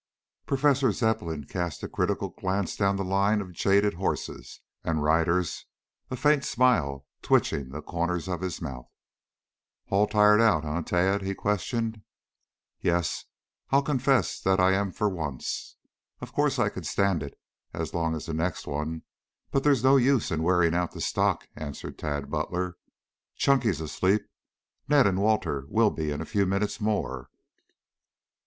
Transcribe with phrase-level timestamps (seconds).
[0.47, 5.67] Professor Zepplin cast a critical glance down the line of jaded horses and riders,
[6.09, 8.89] a faint smile twitching the corners of his mouth.
[9.89, 12.01] "All tired out, eh, Tad?" he questioned.
[12.79, 13.25] "Yes,
[13.69, 15.75] I'll confess that I am for once.
[16.19, 17.39] Of course I can stand it
[17.71, 19.03] as long as the next one,
[19.51, 22.75] but there's no use in wearing out the stock," answered Tad Butler.
[23.35, 24.23] "Chunky's asleep.
[24.89, 27.29] Ned and Walter will be in a few minutes more."